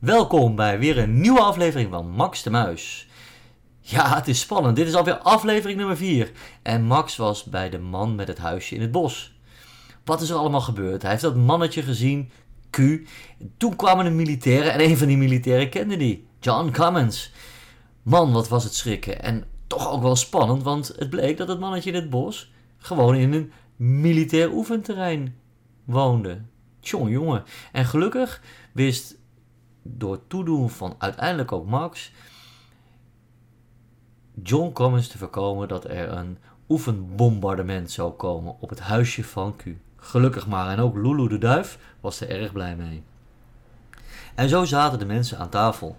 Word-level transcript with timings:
Welkom 0.00 0.56
bij 0.56 0.78
weer 0.78 0.98
een 0.98 1.20
nieuwe 1.20 1.40
aflevering 1.40 1.90
van 1.90 2.10
Max 2.10 2.42
de 2.42 2.50
Muis. 2.50 3.08
Ja, 3.80 4.16
het 4.16 4.28
is 4.28 4.40
spannend. 4.40 4.76
Dit 4.76 4.86
is 4.86 4.94
alweer 4.94 5.18
aflevering 5.18 5.78
nummer 5.78 5.96
4. 5.96 6.30
En 6.62 6.82
Max 6.82 7.16
was 7.16 7.44
bij 7.44 7.70
de 7.70 7.78
man 7.78 8.14
met 8.14 8.28
het 8.28 8.38
huisje 8.38 8.74
in 8.74 8.80
het 8.80 8.90
bos. 8.90 9.38
Wat 10.04 10.20
is 10.20 10.30
er 10.30 10.36
allemaal 10.36 10.60
gebeurd? 10.60 11.02
Hij 11.02 11.10
heeft 11.10 11.22
dat 11.22 11.36
mannetje 11.36 11.82
gezien, 11.82 12.30
Q. 12.70 12.78
Toen 13.56 13.76
kwamen 13.76 14.04
de 14.04 14.10
militairen 14.10 14.72
en 14.72 14.80
een 14.80 14.96
van 14.96 15.06
die 15.06 15.16
militairen 15.16 15.68
kende 15.68 15.96
die, 15.96 16.26
John 16.40 16.70
Cummins. 16.70 17.32
Man, 18.02 18.32
wat 18.32 18.48
was 18.48 18.64
het 18.64 18.74
schrikken. 18.74 19.22
En 19.22 19.44
toch 19.66 19.90
ook 19.90 20.02
wel 20.02 20.16
spannend, 20.16 20.62
want 20.62 20.92
het 20.96 21.10
bleek 21.10 21.36
dat 21.36 21.48
het 21.48 21.60
mannetje 21.60 21.90
in 21.90 21.96
het 21.96 22.10
bos 22.10 22.52
gewoon 22.78 23.14
in 23.14 23.32
een 23.32 23.52
militair 23.76 24.52
oefenterrein 24.52 25.36
woonde. 25.84 26.42
Tjong, 26.80 27.10
jongen. 27.10 27.44
En 27.72 27.84
gelukkig 27.84 28.42
wist 28.72 29.18
door 29.82 30.26
toedoen 30.26 30.70
van 30.70 30.94
uiteindelijk 30.98 31.52
ook 31.52 31.66
Max 31.66 32.12
John 34.42 34.72
Cummins 34.72 35.08
te 35.08 35.18
voorkomen 35.18 35.68
dat 35.68 35.84
er 35.84 36.08
een 36.12 36.38
oefenbombardement 36.68 37.90
zou 37.90 38.12
komen 38.12 38.56
op 38.60 38.70
het 38.70 38.80
huisje 38.80 39.24
van 39.24 39.56
Q. 39.56 39.64
Gelukkig 39.96 40.46
maar. 40.46 40.70
En 40.70 40.78
ook 40.78 40.94
Lulu 40.94 41.28
de 41.28 41.38
Duif 41.38 41.78
was 42.00 42.20
er 42.20 42.30
erg 42.30 42.52
blij 42.52 42.76
mee. 42.76 43.02
En 44.34 44.48
zo 44.48 44.64
zaten 44.64 44.98
de 44.98 45.04
mensen 45.04 45.38
aan 45.38 45.48
tafel. 45.48 45.96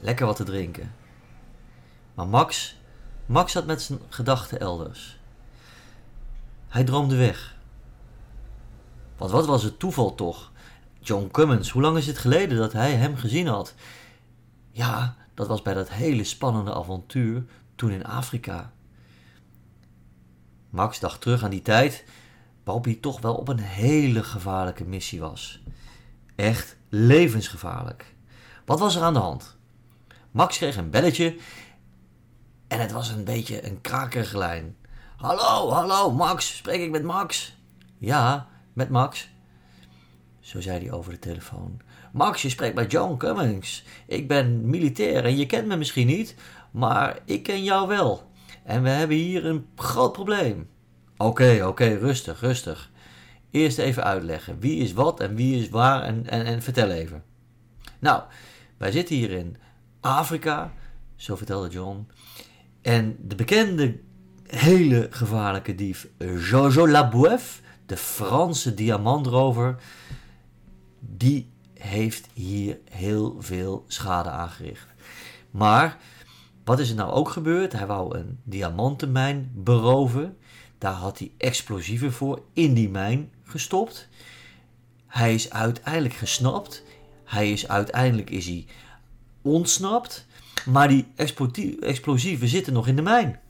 Lekker 0.00 0.26
wat 0.26 0.36
te 0.36 0.44
drinken. 0.44 0.94
Maar 2.14 2.26
Max, 2.26 2.76
Max 3.26 3.52
zat 3.52 3.66
met 3.66 3.82
zijn 3.82 3.98
gedachten 4.08 4.60
elders. 4.60 5.18
Hij 6.68 6.84
droomde 6.84 7.16
weg. 7.16 7.56
Want 9.16 9.30
wat 9.30 9.46
was 9.46 9.62
het 9.62 9.78
toeval 9.78 10.14
toch? 10.14 10.52
John 11.04 11.28
Cummins, 11.32 11.70
hoe 11.70 11.82
lang 11.82 11.96
is 11.96 12.06
het 12.06 12.18
geleden 12.18 12.58
dat 12.58 12.72
hij 12.72 12.94
hem 12.94 13.16
gezien 13.16 13.46
had? 13.46 13.74
Ja, 14.70 15.16
dat 15.34 15.46
was 15.46 15.62
bij 15.62 15.74
dat 15.74 15.88
hele 15.90 16.24
spannende 16.24 16.74
avontuur 16.74 17.44
toen 17.74 17.90
in 17.90 18.04
Afrika. 18.04 18.72
Max 20.70 21.00
dacht 21.00 21.20
terug 21.20 21.42
aan 21.42 21.50
die 21.50 21.62
tijd 21.62 22.04
waarop 22.64 22.84
hij 22.84 22.94
toch 22.94 23.20
wel 23.20 23.34
op 23.34 23.48
een 23.48 23.58
hele 23.58 24.22
gevaarlijke 24.22 24.84
missie 24.84 25.20
was. 25.20 25.62
Echt 26.36 26.76
levensgevaarlijk. 26.88 28.14
Wat 28.64 28.80
was 28.80 28.96
er 28.96 29.02
aan 29.02 29.12
de 29.14 29.18
hand? 29.18 29.56
Max 30.30 30.56
kreeg 30.56 30.76
een 30.76 30.90
belletje 30.90 31.36
en 32.68 32.80
het 32.80 32.92
was 32.92 33.08
een 33.08 33.24
beetje 33.24 33.66
een 33.66 33.80
krakerige 33.80 34.38
lijn. 34.38 34.76
Hallo, 35.16 35.70
hallo, 35.70 36.12
Max, 36.12 36.56
spreek 36.56 36.80
ik 36.80 36.90
met 36.90 37.02
Max? 37.02 37.56
Ja, 37.98 38.48
met 38.72 38.88
Max. 38.88 39.32
Zo 40.44 40.60
zei 40.60 40.78
hij 40.78 40.92
over 40.92 41.12
de 41.12 41.18
telefoon. 41.18 41.80
Max, 42.12 42.42
je 42.42 42.48
spreekt 42.48 42.74
bij 42.74 42.86
John 42.86 43.16
Cummings. 43.16 43.84
Ik 44.06 44.28
ben 44.28 44.70
militair 44.70 45.24
en 45.24 45.36
je 45.36 45.46
kent 45.46 45.66
me 45.66 45.76
misschien 45.76 46.06
niet, 46.06 46.34
maar 46.70 47.18
ik 47.24 47.42
ken 47.42 47.64
jou 47.64 47.88
wel. 47.88 48.30
En 48.64 48.82
we 48.82 48.88
hebben 48.88 49.16
hier 49.16 49.44
een 49.44 49.66
groot 49.76 50.12
probleem. 50.12 50.68
Oké, 51.16 51.64
oké, 51.66 51.84
rustig, 51.84 52.40
rustig. 52.40 52.90
Eerst 53.50 53.78
even 53.78 54.04
uitleggen. 54.04 54.58
Wie 54.58 54.82
is 54.82 54.92
wat 54.92 55.20
en 55.20 55.34
wie 55.34 55.62
is 55.62 55.68
waar 55.68 56.02
en, 56.02 56.26
en, 56.28 56.44
en 56.44 56.62
vertel 56.62 56.90
even. 56.90 57.22
Nou, 57.98 58.22
wij 58.76 58.92
zitten 58.92 59.16
hier 59.16 59.30
in 59.30 59.56
Afrika, 60.00 60.72
zo 61.16 61.36
vertelde 61.36 61.68
John. 61.68 62.08
En 62.82 63.16
de 63.20 63.34
bekende, 63.34 63.98
hele 64.46 65.06
gevaarlijke 65.10 65.74
dief 65.74 66.08
Jojo 66.50 66.88
Labouef, 66.88 67.60
de 67.86 67.96
Franse 67.96 68.74
diamantrover, 68.74 69.76
die 71.06 71.50
heeft 71.74 72.28
hier 72.32 72.78
heel 72.90 73.36
veel 73.38 73.84
schade 73.86 74.28
aangericht. 74.30 74.86
Maar 75.50 75.98
wat 76.64 76.78
is 76.78 76.90
er 76.90 76.96
nou 76.96 77.12
ook 77.12 77.28
gebeurd? 77.28 77.72
Hij 77.72 77.86
wou 77.86 78.18
een 78.18 78.38
diamantenmijn 78.42 79.50
beroven. 79.54 80.36
Daar 80.78 80.92
had 80.92 81.18
hij 81.18 81.32
explosieven 81.36 82.12
voor 82.12 82.42
in 82.52 82.74
die 82.74 82.88
mijn 82.88 83.30
gestopt. 83.42 84.08
Hij 85.06 85.34
is 85.34 85.50
uiteindelijk 85.50 86.14
gesnapt. 86.14 86.82
Hij 87.24 87.52
is 87.52 87.68
uiteindelijk 87.68 88.30
is 88.30 88.46
hij 88.46 88.66
ontsnapt. 89.42 90.26
Maar 90.66 90.88
die 90.88 91.06
explosieven 91.80 92.48
zitten 92.48 92.72
nog 92.72 92.86
in 92.86 92.96
de 92.96 93.02
mijn. 93.02 93.40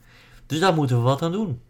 Dus 0.45 0.59
daar 0.59 0.73
moeten 0.73 0.97
we 0.97 1.03
wat 1.03 1.21
aan 1.21 1.31
doen. 1.31 1.61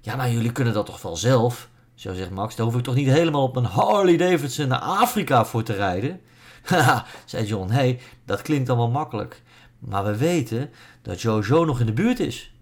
Ja, 0.00 0.16
maar 0.16 0.30
jullie 0.30 0.52
kunnen 0.52 0.74
dat 0.74 0.86
toch 0.86 1.02
wel 1.02 1.16
zelf? 1.16 1.68
Zo 1.96 2.14
zegt 2.14 2.30
Max, 2.30 2.56
daar 2.56 2.66
hoef 2.66 2.76
ik 2.76 2.82
toch 2.82 2.94
niet 2.94 3.08
helemaal 3.08 3.42
op 3.42 3.56
een 3.56 3.64
Harley 3.64 4.16
Davidson 4.16 4.68
naar 4.68 4.78
Afrika 4.78 5.44
voor 5.44 5.62
te 5.62 5.72
rijden? 5.72 6.20
Haha, 6.62 7.06
zei 7.24 7.46
John, 7.46 7.68
hé, 7.68 7.74
hey, 7.74 8.00
dat 8.24 8.42
klinkt 8.42 8.68
allemaal 8.68 8.90
makkelijk. 8.90 9.42
Maar 9.78 10.04
we 10.04 10.16
weten 10.16 10.70
dat 11.02 11.20
Jojo 11.20 11.64
nog 11.64 11.80
in 11.80 11.86
de 11.86 11.92
buurt 11.92 12.20
is. 12.20 12.54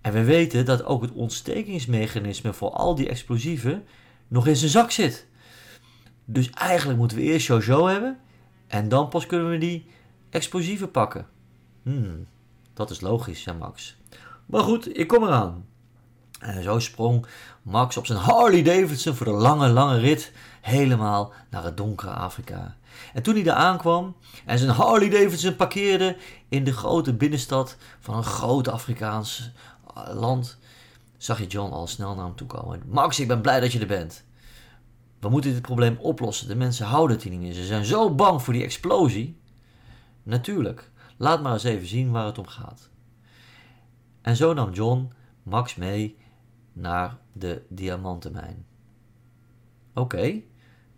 En 0.00 0.12
we 0.12 0.24
weten 0.24 0.64
dat 0.64 0.84
ook 0.84 1.02
het 1.02 1.12
ontstekingsmechanisme 1.12 2.52
voor 2.52 2.70
al 2.70 2.94
die 2.94 3.08
explosieven 3.08 3.84
nog 4.28 4.46
in 4.46 4.56
zijn 4.56 4.70
zak 4.70 4.90
zit. 4.90 5.26
Dus 6.24 6.50
eigenlijk 6.50 6.98
moeten 6.98 7.16
we 7.16 7.22
eerst 7.22 7.46
Jojo 7.46 7.86
hebben 7.86 8.18
en 8.66 8.88
dan 8.88 9.08
pas 9.08 9.26
kunnen 9.26 9.50
we 9.50 9.58
die 9.58 9.86
explosieven 10.30 10.90
pakken. 10.90 11.26
Hmm, 11.82 12.26
dat 12.74 12.90
is 12.90 13.00
logisch, 13.00 13.42
zei 13.42 13.58
Max. 13.58 13.96
Maar 14.46 14.62
goed, 14.62 14.98
ik 14.98 15.06
kom 15.06 15.22
eraan. 15.22 15.66
En 16.38 16.62
zo 16.62 16.78
sprong 16.78 17.26
Max 17.62 17.96
op 17.96 18.06
zijn 18.06 18.18
Harley 18.18 18.62
Davidson 18.62 19.14
voor 19.14 19.26
de 19.26 19.32
lange, 19.32 19.68
lange 19.68 19.98
rit 19.98 20.32
helemaal 20.60 21.32
naar 21.50 21.64
het 21.64 21.76
donkere 21.76 22.10
Afrika. 22.10 22.76
En 23.12 23.22
toen 23.22 23.34
hij 23.34 23.42
daar 23.42 23.56
aankwam 23.56 24.16
en 24.44 24.58
zijn 24.58 24.70
Harley 24.70 25.08
Davidson 25.08 25.56
parkeerde 25.56 26.16
in 26.48 26.64
de 26.64 26.72
grote 26.72 27.14
binnenstad 27.14 27.76
van 28.00 28.16
een 28.16 28.24
groot 28.24 28.68
Afrikaans 28.68 29.50
eh, 29.94 30.14
land, 30.14 30.58
zag 31.16 31.38
je 31.38 31.46
John 31.46 31.72
al 31.72 31.86
snel 31.86 32.14
naar 32.14 32.24
hem 32.24 32.36
toe 32.36 32.46
komen. 32.46 32.82
Max, 32.86 33.20
ik 33.20 33.28
ben 33.28 33.40
blij 33.40 33.60
dat 33.60 33.72
je 33.72 33.80
er 33.80 33.86
bent. 33.86 34.24
We 35.20 35.28
moeten 35.28 35.52
dit 35.52 35.62
probleem 35.62 35.96
oplossen. 36.00 36.48
De 36.48 36.56
mensen 36.56 36.86
houden 36.86 37.16
het 37.16 37.24
hier 37.24 37.32
niet 37.32 37.40
meer. 37.40 37.52
Ze 37.52 37.64
zijn 37.64 37.84
zo 37.84 38.14
bang 38.14 38.42
voor 38.42 38.52
die 38.52 38.62
explosie. 38.62 39.40
Natuurlijk, 40.22 40.90
laat 41.16 41.42
maar 41.42 41.52
eens 41.52 41.64
even 41.64 41.86
zien 41.86 42.10
waar 42.10 42.26
het 42.26 42.38
om 42.38 42.46
gaat. 42.46 42.88
En 44.22 44.36
zo 44.36 44.54
nam 44.54 44.72
John 44.72 45.12
Max 45.42 45.74
mee 45.74 46.16
naar 46.80 47.16
de 47.32 47.62
diamantenmijn. 47.68 48.66
Oké, 49.94 50.40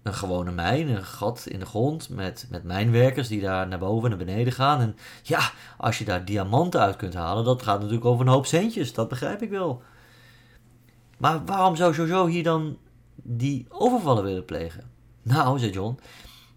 een 0.03 0.15
gewone 0.15 0.51
mijn, 0.51 0.89
een 0.89 1.05
gat 1.05 1.47
in 1.47 1.59
de 1.59 1.67
grond 1.67 2.09
met, 2.09 2.47
met 2.51 2.65
mijnwerkers 2.65 3.29
die 3.29 3.41
daar 3.41 3.69
naar 3.69 3.79
boven 3.79 4.11
en 4.11 4.17
naar 4.17 4.27
beneden 4.27 4.53
gaan. 4.53 4.81
En 4.81 4.97
ja, 5.23 5.51
als 5.77 5.99
je 5.99 6.05
daar 6.05 6.25
diamanten 6.25 6.81
uit 6.81 6.97
kunt 6.97 7.15
halen, 7.15 7.45
dat 7.45 7.63
gaat 7.63 7.79
natuurlijk 7.79 8.05
over 8.05 8.27
een 8.27 8.33
hoop 8.33 8.47
centjes, 8.47 8.95
dat 8.95 9.09
begrijp 9.09 9.43
ik 9.43 9.51
wel. 9.51 9.83
Maar 11.19 11.45
waarom 11.45 11.77
zou 11.77 11.95
Jojo 11.95 12.27
hier 12.27 12.43
dan 12.43 12.79
die 13.15 13.67
overvallen 13.69 14.25
willen 14.25 14.45
plegen? 14.45 14.91
Nou, 15.23 15.59
zei 15.59 15.71
John, 15.71 15.99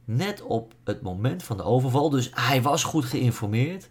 net 0.06 0.42
op 0.42 0.74
het 0.84 1.02
moment 1.02 1.44
van 1.44 1.58
de 1.58 1.64
overval, 1.64 2.10
dus 2.10 2.32
hij 2.34 2.62
was 2.62 2.84
goed 2.84 3.06
geïnformeerd, 3.06 3.90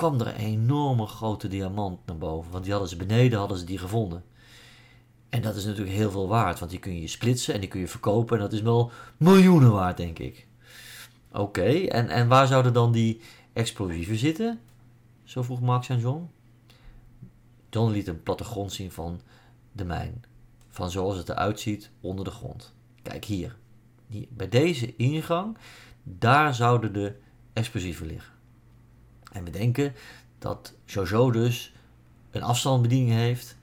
kwam 0.00 0.20
er 0.20 0.26
een 0.26 0.34
enorme 0.34 1.06
grote 1.06 1.48
diamant 1.48 2.06
naar 2.06 2.18
boven. 2.18 2.50
Want 2.50 2.62
die 2.62 2.72
hadden 2.72 2.90
ze 2.90 2.96
beneden, 2.96 3.38
hadden 3.38 3.58
ze 3.58 3.64
die 3.64 3.78
gevonden. 3.78 4.24
En 5.28 5.42
dat 5.42 5.56
is 5.56 5.64
natuurlijk 5.64 5.96
heel 5.96 6.10
veel 6.10 6.28
waard, 6.28 6.58
want 6.58 6.70
die 6.70 6.80
kun 6.80 7.00
je 7.00 7.06
splitsen 7.06 7.54
en 7.54 7.60
die 7.60 7.68
kun 7.68 7.80
je 7.80 7.88
verkopen. 7.88 8.36
En 8.36 8.42
dat 8.42 8.52
is 8.52 8.60
wel 8.62 8.90
miljoenen 9.16 9.72
waard, 9.72 9.96
denk 9.96 10.18
ik. 10.18 10.46
Oké, 11.32 11.70
en, 11.70 12.08
en 12.08 12.28
waar 12.28 12.46
zouden 12.46 12.72
dan 12.72 12.92
die 12.92 13.20
explosieven 13.52 14.16
zitten? 14.16 14.60
Zo 15.24 15.42
vroeg 15.42 15.60
Max 15.60 15.90
aan 15.90 15.98
John. 15.98 16.30
John 17.70 17.92
liet 17.92 18.08
een 18.08 18.22
plattegrond 18.22 18.72
zien 18.72 18.90
van 18.90 19.20
de 19.72 19.84
mijn. 19.84 20.24
Van 20.68 20.90
zoals 20.90 21.16
het 21.16 21.28
eruit 21.28 21.60
ziet 21.60 21.90
onder 22.00 22.24
de 22.24 22.30
grond. 22.30 22.74
Kijk 23.02 23.24
hier. 23.24 23.56
hier. 24.06 24.26
Bij 24.30 24.48
deze 24.48 24.96
ingang, 24.96 25.56
daar 26.02 26.54
zouden 26.54 26.92
de 26.92 27.16
explosieven 27.52 28.06
liggen. 28.06 28.39
En 29.32 29.44
we 29.44 29.50
denken 29.50 29.94
dat 30.38 30.74
Jojo 30.84 31.30
dus 31.30 31.72
een 32.30 32.42
afstandsbediening 32.42 33.10
heeft 33.10 33.56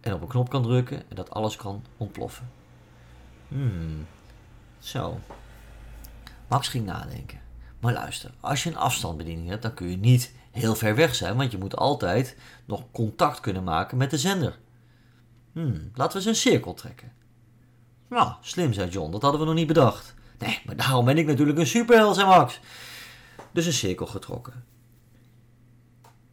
en 0.00 0.14
op 0.14 0.20
een 0.20 0.28
knop 0.28 0.50
kan 0.50 0.62
drukken 0.62 0.96
en 1.08 1.16
dat 1.16 1.30
alles 1.30 1.56
kan 1.56 1.84
ontploffen. 1.96 2.50
Hmm, 3.48 4.06
zo. 4.78 5.20
Max 6.48 6.68
ging 6.68 6.86
nadenken. 6.86 7.40
Maar 7.80 7.92
luister, 7.92 8.30
als 8.40 8.62
je 8.62 8.70
een 8.70 8.76
afstandsbediening 8.76 9.48
hebt, 9.48 9.62
dan 9.62 9.74
kun 9.74 9.90
je 9.90 9.96
niet 9.96 10.32
heel 10.50 10.74
ver 10.74 10.94
weg 10.94 11.14
zijn, 11.14 11.36
want 11.36 11.52
je 11.52 11.58
moet 11.58 11.76
altijd 11.76 12.36
nog 12.64 12.84
contact 12.92 13.40
kunnen 13.40 13.64
maken 13.64 13.96
met 13.96 14.10
de 14.10 14.18
zender. 14.18 14.58
Hmm, 15.52 15.90
laten 15.94 16.12
we 16.12 16.26
eens 16.26 16.26
een 16.26 16.50
cirkel 16.50 16.74
trekken. 16.74 17.12
Nou, 18.08 18.32
slim, 18.40 18.72
zei 18.72 18.90
John, 18.90 19.10
dat 19.10 19.22
hadden 19.22 19.40
we 19.40 19.46
nog 19.46 19.54
niet 19.54 19.66
bedacht. 19.66 20.14
Nee, 20.38 20.60
maar 20.64 20.76
daarom 20.76 21.04
ben 21.04 21.18
ik 21.18 21.26
natuurlijk 21.26 21.58
een 21.58 21.66
superheld, 21.66 22.14
zei 22.14 22.26
Max. 22.26 22.60
Dus 23.52 23.66
een 23.66 23.72
cirkel 23.72 24.06
getrokken. 24.06 24.64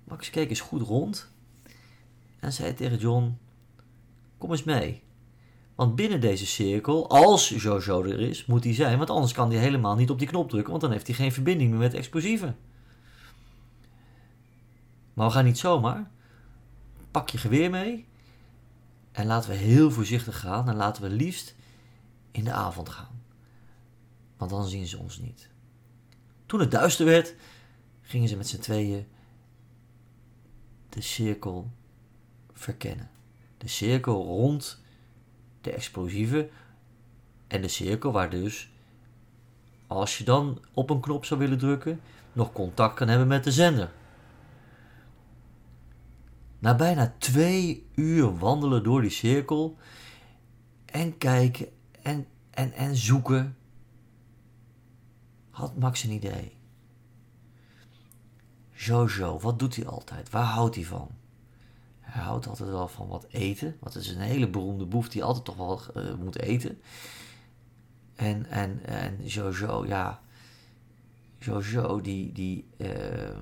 Max 0.06 0.30
keek 0.30 0.50
eens 0.50 0.62
goed 0.62 0.82
rond 0.82 1.32
en 2.40 2.54
zei 2.54 2.74
tegen 2.74 2.98
John: 2.98 3.38
Kom 4.38 4.52
eens 4.52 4.64
mee. 4.64 5.04
Want 5.76 5.96
binnen 5.96 6.22
deze 6.22 6.46
cirkel, 6.46 7.10
als 7.10 7.50
Jojo 7.50 8.04
er 8.04 8.20
is, 8.20 8.46
moet 8.46 8.64
hij 8.64 8.74
zijn. 8.74 8.98
Want 8.98 9.10
anders 9.10 9.34
kan 9.34 9.52
hij 9.52 9.60
helemaal 9.60 9.96
niet 9.96 10.10
op 10.10 10.20
die 10.20 10.28
knop 10.28 10.50
drukken, 10.50 10.70
want 10.70 10.82
dan 10.82 10.92
heeft 10.92 11.08
hij 11.08 11.16
geen 11.16 11.32
verbinding 11.32 11.70
meer 11.70 11.80
met 11.80 11.94
explosieven. 11.94 12.58
Maar 15.14 15.28
we 15.28 15.34
gaan 15.34 15.46
niet 15.46 15.58
zomaar. 15.58 16.12
Pak 17.12 17.30
je 17.30 17.38
geweer 17.38 17.70
mee. 17.70 18.08
En 19.12 19.26
laten 19.26 19.50
we 19.50 19.56
heel 19.56 19.92
voorzichtig 19.92 20.40
gaan. 20.40 20.70
En 20.70 20.76
laten 20.76 21.04
we 21.04 21.10
liefst 21.10 21.56
in 22.32 22.44
de 22.44 22.52
avond 22.52 22.90
gaan. 22.90 23.22
Want 24.38 24.52
dan 24.52 24.68
zien 24.68 24.88
ze 24.88 24.98
ons 24.98 25.18
niet. 25.18 25.50
Toen 26.46 26.60
het 26.60 26.72
duister 26.72 27.06
werd, 27.06 27.36
gingen 28.02 28.30
ze 28.30 28.38
met 28.38 28.48
z'n 28.48 28.60
tweeën 28.60 29.08
de 30.96 31.02
cirkel 31.02 31.72
verkennen. 32.54 33.10
De 33.58 33.68
cirkel 33.68 34.24
rond 34.24 34.82
de 35.62 35.72
explosieven 35.72 36.50
en 37.48 37.62
de 37.62 37.68
cirkel 37.68 38.12
waar 38.12 38.30
dus, 38.30 38.70
als 39.88 40.18
je 40.18 40.24
dan 40.24 40.62
op 40.74 40.90
een 40.90 41.00
knop 41.00 41.26
zou 41.26 41.40
willen 41.40 41.58
drukken, 41.58 42.00
nog 42.34 42.52
contact 42.52 42.96
kan 42.96 43.08
hebben 43.08 43.28
met 43.28 43.44
de 43.44 43.52
zender. 43.52 43.92
Na 46.60 46.76
bijna 46.76 47.14
twee 47.18 47.88
uur 47.96 48.38
wandelen 48.38 48.84
door 48.84 49.02
die 49.02 49.10
cirkel 49.10 49.78
en 50.86 51.18
kijken 51.18 51.68
en, 52.02 52.28
en, 52.50 52.72
en 52.72 52.96
zoeken, 52.96 53.58
had 55.50 55.78
Max 55.78 56.04
een 56.04 56.12
idee. 56.12 56.58
Jojo, 58.76 59.40
wat 59.40 59.60
doet 59.60 59.76
hij 59.76 59.86
altijd? 59.86 60.30
Waar 60.30 60.44
houdt 60.44 60.76
hij 60.76 60.84
van? 60.84 61.10
Hij 62.00 62.24
houdt 62.24 62.48
altijd 62.48 62.70
wel 62.70 62.88
van 62.88 63.08
wat 63.08 63.26
eten. 63.30 63.78
Want 63.80 63.94
het 63.94 64.04
is 64.04 64.10
een 64.10 64.22
hele 64.22 64.50
beroemde 64.50 64.86
boef 64.86 65.10
die 65.10 65.24
altijd 65.24 65.46
toch 65.46 65.56
wel 65.56 65.82
uh, 65.98 66.14
moet 66.14 66.40
eten. 66.40 66.82
En, 68.16 68.46
en, 68.46 68.86
en 68.86 69.26
Jojo, 69.26 69.86
ja. 69.86 70.22
Jojo, 71.38 72.02
die, 72.02 72.32
die 72.32 72.68
uh, 72.78 73.38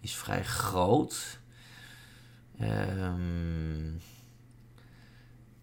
is 0.00 0.16
vrij 0.16 0.44
groot. 0.44 1.38
Um, 2.60 4.00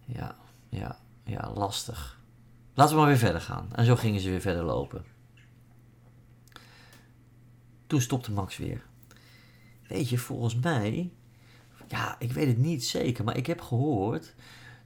ja, 0.04 0.36
ja, 0.68 0.98
ja, 1.24 1.50
lastig. 1.54 2.20
Laten 2.74 2.94
we 2.94 3.00
maar 3.00 3.10
weer 3.10 3.18
verder 3.18 3.40
gaan. 3.40 3.68
En 3.74 3.84
zo 3.84 3.96
gingen 3.96 4.20
ze 4.20 4.30
weer 4.30 4.40
verder 4.40 4.64
lopen. 4.64 5.04
Toen 7.86 8.00
stopte 8.00 8.32
Max 8.32 8.56
weer. 8.56 8.84
Weet 9.88 10.08
je, 10.08 10.18
volgens 10.18 10.54
mij, 10.54 11.10
ja, 11.88 12.16
ik 12.18 12.32
weet 12.32 12.46
het 12.46 12.58
niet 12.58 12.84
zeker, 12.84 13.24
maar 13.24 13.36
ik 13.36 13.46
heb 13.46 13.60
gehoord 13.60 14.34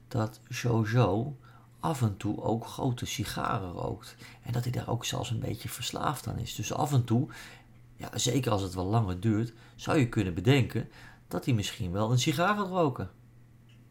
dat 0.08 0.40
Jojo 0.48 1.36
af 1.80 2.02
en 2.02 2.16
toe 2.16 2.42
ook 2.42 2.66
grote 2.66 3.06
sigaren 3.06 3.72
rookt. 3.72 4.16
En 4.42 4.52
dat 4.52 4.62
hij 4.62 4.72
daar 4.72 4.88
ook 4.88 5.04
zelfs 5.04 5.30
een 5.30 5.40
beetje 5.40 5.68
verslaafd 5.68 6.26
aan 6.26 6.38
is. 6.38 6.54
Dus 6.54 6.72
af 6.72 6.92
en 6.92 7.04
toe, 7.04 7.28
ja, 7.96 8.18
zeker 8.18 8.52
als 8.52 8.62
het 8.62 8.74
wel 8.74 8.86
langer 8.86 9.20
duurt, 9.20 9.52
zou 9.76 9.98
je 9.98 10.08
kunnen 10.08 10.34
bedenken 10.34 10.88
dat 11.28 11.44
hij 11.44 11.54
misschien 11.54 11.92
wel 11.92 12.10
een 12.10 12.18
sigaar 12.18 12.56
gaat 12.56 12.68
roken. 12.68 13.10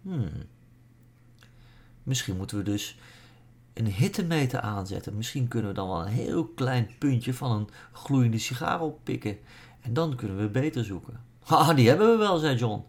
Hmm. 0.02 0.32
Misschien 2.04 2.38
moeten 2.38 2.58
we 2.58 2.64
dus 2.64 2.98
een 3.80 3.92
hittemeter 3.92 4.60
aanzetten. 4.60 5.16
Misschien 5.16 5.48
kunnen 5.48 5.70
we 5.70 5.76
dan 5.76 5.88
wel 5.88 6.02
een 6.02 6.12
heel 6.12 6.46
klein 6.46 6.90
puntje 7.00 7.34
van 7.34 7.52
een 7.52 7.70
gloeiende 7.92 8.40
sigaar 8.40 8.82
oppikken. 8.82 9.38
En 9.82 9.94
dan 9.94 10.16
kunnen 10.16 10.38
we 10.38 10.48
beter 10.50 10.86
zoeken. 10.86 11.22
Ha, 11.44 11.74
die 11.74 11.88
hebben 11.88 12.12
we 12.12 12.18
wel, 12.18 12.38
zei 12.38 12.56
John. 12.56 12.84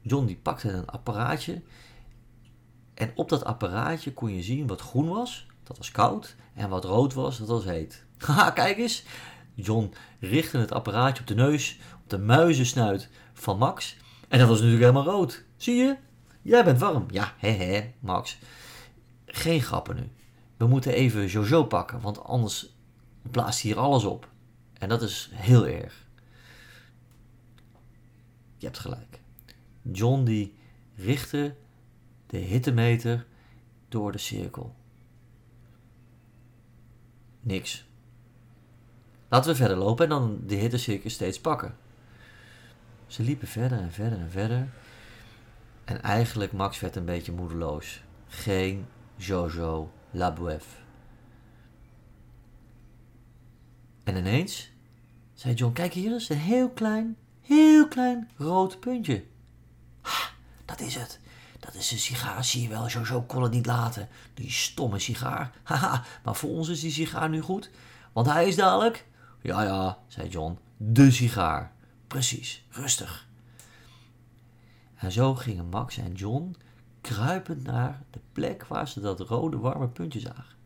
John 0.00 0.26
die 0.26 0.36
pakte 0.36 0.68
een 0.68 0.86
apparaatje. 0.86 1.62
En 2.94 3.12
op 3.14 3.28
dat 3.28 3.44
apparaatje 3.44 4.12
kon 4.12 4.34
je 4.34 4.42
zien 4.42 4.66
wat 4.66 4.80
groen 4.80 5.08
was, 5.08 5.46
dat 5.62 5.78
was 5.78 5.90
koud. 5.90 6.36
En 6.54 6.68
wat 6.68 6.84
rood 6.84 7.14
was, 7.14 7.38
dat 7.38 7.48
was 7.48 7.64
heet. 7.64 8.04
Haha, 8.18 8.50
kijk 8.50 8.78
eens. 8.78 9.04
John 9.54 9.92
richtte 10.20 10.58
het 10.58 10.72
apparaatje 10.72 11.20
op 11.20 11.28
de 11.28 11.34
neus, 11.34 11.78
op 12.02 12.10
de 12.10 12.18
muizensnuit 12.18 13.08
van 13.32 13.58
Max. 13.58 13.96
En 14.28 14.38
dat 14.38 14.48
was 14.48 14.60
natuurlijk 14.60 14.84
helemaal 14.84 15.14
rood. 15.14 15.44
Zie 15.56 15.74
je? 15.74 15.96
Jij 16.42 16.64
bent 16.64 16.78
warm. 16.78 17.06
Ja, 17.10 17.34
hè 17.38 17.50
hè, 17.50 17.92
Max. 18.00 18.38
Geen 19.34 19.60
grappen 19.60 19.96
nu. 19.96 20.10
We 20.56 20.66
moeten 20.66 20.92
even 20.92 21.26
Jojo 21.26 21.64
pakken, 21.64 22.00
want 22.00 22.24
anders 22.24 22.74
blaast 23.22 23.60
hier 23.60 23.78
alles 23.78 24.04
op. 24.04 24.28
En 24.78 24.88
dat 24.88 25.02
is 25.02 25.30
heel 25.32 25.66
erg. 25.66 26.06
Je 28.56 28.66
hebt 28.66 28.78
gelijk. 28.78 29.20
John 29.82 30.24
die 30.24 30.54
richtte 30.94 31.54
de 32.26 32.38
hittemeter 32.38 33.26
door 33.88 34.12
de 34.12 34.18
cirkel. 34.18 34.74
Niks. 37.40 37.86
Laten 39.28 39.50
we 39.50 39.56
verder 39.56 39.76
lopen 39.76 40.04
en 40.04 40.10
dan 40.10 40.40
de 40.46 40.54
hittecirkel 40.54 41.10
steeds 41.10 41.40
pakken. 41.40 41.76
Ze 43.06 43.22
liepen 43.22 43.48
verder 43.48 43.78
en 43.78 43.92
verder 43.92 44.18
en 44.18 44.30
verder. 44.30 44.68
En 45.84 46.02
eigenlijk 46.02 46.52
Max 46.52 46.80
werd 46.80 46.96
een 46.96 47.04
beetje 47.04 47.32
moedeloos. 47.32 48.02
Geen 48.26 48.86
Jojo 49.26 49.92
Labouef. 50.10 50.80
En 54.04 54.16
ineens 54.16 54.70
zei 55.34 55.54
John, 55.54 55.72
kijk 55.72 55.92
hier 55.92 56.12
eens, 56.12 56.28
een 56.28 56.36
heel 56.36 56.70
klein, 56.70 57.16
heel 57.40 57.88
klein 57.88 58.30
rood 58.36 58.80
puntje. 58.80 59.24
Ha, 60.00 60.30
dat 60.64 60.80
is 60.80 60.94
het. 60.94 61.20
Dat 61.60 61.74
is 61.74 61.90
een 61.90 61.98
sigaar, 61.98 62.44
zie 62.44 62.62
je 62.62 62.68
wel. 62.68 62.88
Jojo 62.88 63.22
kon 63.22 63.42
het 63.42 63.52
niet 63.52 63.66
laten. 63.66 64.08
Die 64.34 64.50
stomme 64.50 64.98
sigaar. 64.98 65.52
Haha, 65.62 66.04
maar 66.24 66.34
voor 66.34 66.50
ons 66.50 66.68
is 66.68 66.80
die 66.80 66.90
sigaar 66.90 67.28
nu 67.28 67.40
goed. 67.40 67.70
Want 68.12 68.26
hij 68.26 68.48
is 68.48 68.56
dadelijk... 68.56 69.06
Ja, 69.42 69.62
ja, 69.62 69.98
zei 70.06 70.28
John. 70.28 70.58
De 70.76 71.10
sigaar. 71.10 71.72
Precies, 72.06 72.64
rustig. 72.70 73.28
En 74.94 75.12
zo 75.12 75.34
gingen 75.34 75.68
Max 75.68 75.96
en 75.96 76.12
John 76.12 76.56
kruipend 77.02 77.62
naar 77.62 78.02
de 78.10 78.20
plek 78.32 78.66
waar 78.66 78.88
ze 78.88 79.00
dat 79.00 79.20
rode 79.20 79.58
warme 79.58 79.88
puntje 79.88 80.20
zagen. 80.20 80.56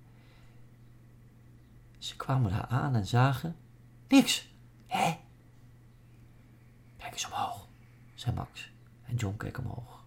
Ze 1.98 2.16
kwamen 2.16 2.50
daar 2.50 2.66
aan 2.66 2.94
en 2.94 3.06
zagen 3.06 3.56
niks. 4.08 4.54
Hé? 4.86 5.18
Kijk 6.96 7.12
eens 7.12 7.26
omhoog, 7.26 7.68
zei 8.14 8.34
Max. 8.34 8.70
En 9.04 9.14
John 9.16 9.36
keek 9.36 9.58
omhoog. 9.58 10.04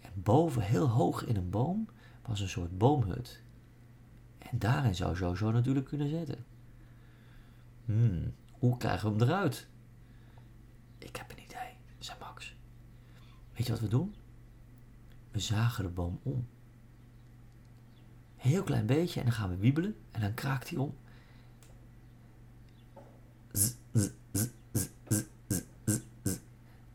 En 0.00 0.12
boven, 0.14 0.62
heel 0.62 0.88
hoog 0.88 1.24
in 1.24 1.36
een 1.36 1.50
boom, 1.50 1.88
was 2.22 2.40
een 2.40 2.48
soort 2.48 2.78
boomhut. 2.78 3.42
En 4.38 4.58
daarin 4.58 4.94
zou 4.94 5.18
Jojo 5.18 5.50
natuurlijk 5.50 5.86
kunnen 5.86 6.08
zitten. 6.08 6.44
Hmm, 7.84 8.34
hoe 8.50 8.76
krijgen 8.76 9.12
we 9.12 9.18
hem 9.18 9.28
eruit? 9.28 9.68
Ik 10.98 11.16
heb 11.16 11.30
een 11.30 11.42
idee, 11.42 11.76
zei 11.98 12.18
Max. 12.18 12.56
Weet 13.52 13.66
je 13.66 13.72
wat 13.72 13.80
we 13.80 13.88
doen? 13.88 14.14
We 15.36 15.42
zagen 15.42 15.84
de 15.84 15.90
boom 15.90 16.20
om. 16.22 16.46
Heel 18.36 18.62
klein 18.62 18.86
beetje 18.86 19.20
en 19.20 19.26
dan 19.26 19.34
gaan 19.34 19.50
we 19.50 19.56
wiebelen 19.56 19.96
en 20.10 20.20
dan 20.20 20.34
kraakt 20.34 20.70
hij 20.70 20.78
om. 20.78 20.94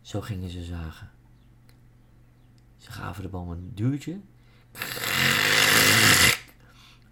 Zo 0.02 0.22
gingen 0.22 0.50
ze 0.50 0.64
zagen. 0.64 1.10
Ze 2.78 2.92
gaven 2.92 3.24
de 3.24 3.30
boom 3.30 3.50
een 3.50 3.72
duwtje. 3.76 4.20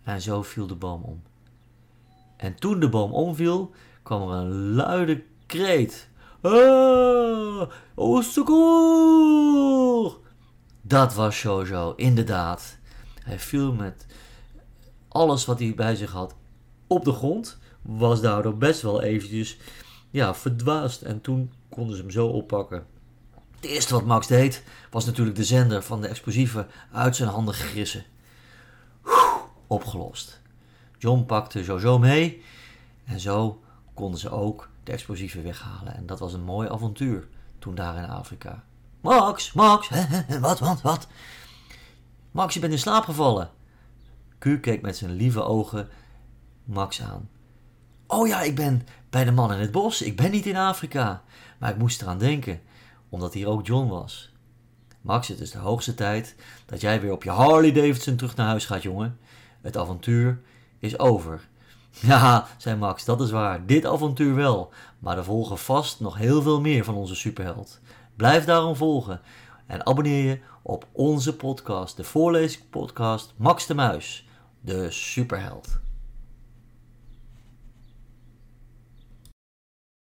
En 0.03 0.21
zo 0.21 0.43
viel 0.43 0.67
de 0.67 0.75
boom 0.75 1.03
om. 1.03 1.21
En 2.37 2.55
toen 2.55 2.79
de 2.79 2.89
boom 2.89 3.11
omviel, 3.11 3.73
kwam 4.03 4.29
er 4.29 4.37
een 4.37 4.73
luide 4.73 5.23
kreet. 5.45 6.09
Ah, 6.41 7.71
au 7.95 8.23
secours! 8.23 10.27
Dat 10.89 11.13
was 11.13 11.41
Jojo, 11.41 11.93
inderdaad. 11.95 12.77
Hij 13.23 13.39
viel 13.39 13.73
met 13.73 14.05
alles 15.07 15.45
wat 15.45 15.59
hij 15.59 15.73
bij 15.75 15.95
zich 15.95 16.11
had 16.11 16.35
op 16.87 17.05
de 17.05 17.11
grond. 17.11 17.57
Was 17.81 18.21
daardoor 18.21 18.57
best 18.57 18.81
wel 18.81 19.01
eventjes 19.01 19.57
ja, 20.09 20.35
verdwaasd. 20.35 21.01
En 21.01 21.21
toen 21.21 21.51
konden 21.69 21.95
ze 21.95 22.01
hem 22.01 22.11
zo 22.11 22.27
oppakken. 22.27 22.85
Het 23.55 23.65
eerste 23.65 23.93
wat 23.93 24.05
Max 24.05 24.27
deed, 24.27 24.63
was 24.91 25.05
natuurlijk 25.05 25.35
de 25.35 25.43
zender 25.43 25.83
van 25.83 26.01
de 26.01 26.07
explosieven 26.07 26.67
uit 26.91 27.15
zijn 27.15 27.29
handen 27.29 27.53
grissen. 27.53 28.03
opgelost. 29.67 30.41
John 30.97 31.25
pakte 31.25 31.63
Jojo 31.63 31.99
mee. 31.99 32.43
En 33.05 33.19
zo 33.19 33.61
konden 33.93 34.19
ze 34.19 34.29
ook 34.29 34.69
de 34.83 34.91
explosieven 34.91 35.43
weghalen. 35.43 35.95
En 35.95 36.05
dat 36.05 36.19
was 36.19 36.33
een 36.33 36.43
mooi 36.43 36.69
avontuur 36.69 37.27
toen 37.59 37.75
daar 37.75 37.97
in 37.97 38.09
Afrika. 38.09 38.63
Max, 39.01 39.53
Max, 39.53 39.89
wat, 40.41 40.59
wat, 40.59 40.81
wat? 40.81 41.07
Max, 42.31 42.53
je 42.53 42.59
bent 42.59 42.73
in 42.73 42.79
slaap 42.79 43.03
gevallen. 43.03 43.49
Q 44.37 44.61
keek 44.61 44.81
met 44.81 44.97
zijn 44.97 45.11
lieve 45.11 45.43
ogen 45.43 45.89
Max 46.63 47.01
aan. 47.01 47.29
Oh 48.07 48.27
ja, 48.27 48.41
ik 48.41 48.55
ben 48.55 48.87
bij 49.09 49.23
de 49.23 49.31
man 49.31 49.53
in 49.53 49.59
het 49.59 49.71
bos. 49.71 50.01
Ik 50.01 50.15
ben 50.15 50.31
niet 50.31 50.45
in 50.45 50.55
Afrika. 50.55 51.23
Maar 51.57 51.69
ik 51.69 51.77
moest 51.77 52.01
eraan 52.01 52.17
denken, 52.17 52.61
omdat 53.09 53.33
hier 53.33 53.47
ook 53.47 53.65
John 53.65 53.87
was. 53.87 54.31
Max, 55.01 55.27
het 55.27 55.39
is 55.39 55.51
de 55.51 55.57
hoogste 55.57 55.93
tijd 55.93 56.35
dat 56.65 56.81
jij 56.81 57.01
weer 57.01 57.11
op 57.11 57.23
je 57.23 57.29
Harley 57.29 57.71
Davidson 57.71 58.15
terug 58.15 58.35
naar 58.35 58.47
huis 58.47 58.65
gaat, 58.65 58.83
jongen. 58.83 59.17
Het 59.61 59.77
avontuur 59.77 60.41
is 60.79 60.99
over. 60.99 61.47
Ja, 62.01 62.47
zei 62.57 62.75
Max, 62.75 63.05
dat 63.05 63.21
is 63.21 63.31
waar. 63.31 63.65
Dit 63.65 63.85
avontuur 63.85 64.35
wel. 64.35 64.73
Maar 64.99 65.17
er 65.17 65.23
volgen 65.23 65.57
vast 65.57 65.99
nog 65.99 66.17
heel 66.17 66.41
veel 66.41 66.61
meer 66.61 66.83
van 66.83 66.95
onze 66.95 67.15
superheld. 67.15 67.79
Blijf 68.19 68.45
daarom 68.45 68.75
volgen 68.75 69.21
en 69.67 69.85
abonneer 69.85 70.29
je 70.29 70.39
op 70.61 70.87
onze 70.91 71.35
podcast, 71.35 71.97
de 71.97 72.03
voorleespodcast 72.03 73.33
Max 73.37 73.65
de 73.65 73.73
Muis, 73.73 74.27
de 74.61 74.91
superheld. 74.91 75.79